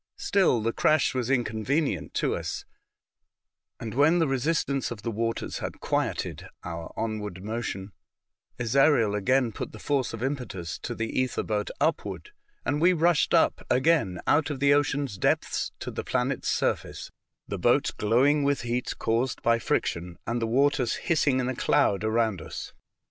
Still, 0.17 0.63
the 0.63 0.73
crash 0.73 1.13
was 1.13 1.29
inconvenient 1.29 2.15
to 2.15 2.33
us, 2.35 2.65
and 3.79 3.93
when 3.93 4.17
the 4.17 4.27
resistance 4.27 4.89
of 4.89 5.03
the 5.03 5.11
waters 5.11 5.59
had 5.59 5.79
quieted 5.79 6.47
our 6.63 6.91
onward 6.97 7.43
motion, 7.43 7.91
Ezariel 8.57 9.13
again 9.13 9.51
jout 9.51 9.73
the 9.73 9.77
force 9.77 10.11
of 10.11 10.23
impetus 10.23 10.79
to 10.79 10.95
the 10.95 11.05
ether 11.19 11.43
boat 11.43 11.69
upward, 11.79 12.31
and 12.65 12.81
we 12.81 12.93
rushed 12.93 13.35
up 13.35 13.61
again 13.69 14.19
out 14.25 14.49
of 14.49 14.59
the 14.59 14.73
ocean 14.73 15.05
depths 15.05 15.71
to 15.77 15.91
the 15.91 16.03
planet's 16.03 16.47
surface, 16.47 17.11
the 17.47 17.59
boat 17.59 17.91
glowing 17.99 18.41
with 18.43 18.61
heat 18.61 18.95
caused 18.97 19.43
by 19.43 19.59
friction, 19.59 20.17
and 20.25 20.41
the 20.41 20.47
waters 20.47 20.95
hissing 20.95 21.39
in 21.39 21.47
a 21.47 21.55
cloud 21.55 22.03
around 22.03 22.41
us. 22.41 22.73